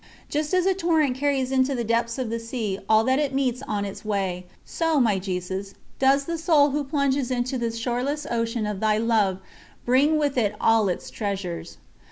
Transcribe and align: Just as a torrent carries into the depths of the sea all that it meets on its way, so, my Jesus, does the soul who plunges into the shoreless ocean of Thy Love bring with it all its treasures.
Just 0.29 0.51
as 0.55 0.65
a 0.65 0.73
torrent 0.73 1.15
carries 1.15 1.51
into 1.51 1.75
the 1.75 1.83
depths 1.83 2.17
of 2.17 2.31
the 2.31 2.39
sea 2.39 2.79
all 2.89 3.03
that 3.03 3.19
it 3.19 3.35
meets 3.35 3.61
on 3.61 3.85
its 3.85 4.03
way, 4.03 4.47
so, 4.65 4.99
my 4.99 5.19
Jesus, 5.19 5.75
does 5.99 6.25
the 6.25 6.39
soul 6.39 6.71
who 6.71 6.83
plunges 6.83 7.29
into 7.29 7.55
the 7.55 7.69
shoreless 7.69 8.25
ocean 8.31 8.65
of 8.65 8.79
Thy 8.79 8.97
Love 8.97 9.41
bring 9.85 10.17
with 10.17 10.39
it 10.39 10.55
all 10.59 10.89
its 10.89 11.11
treasures. 11.11 11.77